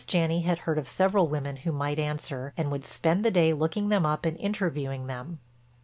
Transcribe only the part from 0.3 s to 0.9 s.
had heard of